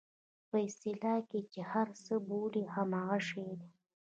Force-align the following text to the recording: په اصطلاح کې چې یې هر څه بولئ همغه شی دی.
په 0.49 0.57
اصطلاح 0.67 1.17
کې 1.29 1.39
چې 1.51 1.59
یې 1.63 1.69
هر 1.71 1.87
څه 2.03 2.13
بولئ 2.27 2.65
همغه 2.75 3.17
شی 3.27 3.47
دی. 3.59 3.69